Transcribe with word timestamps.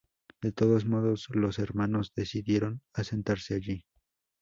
De 0.41 0.51
todos 0.51 0.85
modos, 0.87 1.27
los 1.29 1.59
hermanos 1.59 2.11
decidieron 2.15 2.81
asentarse 2.91 3.53
allí. 3.53 3.85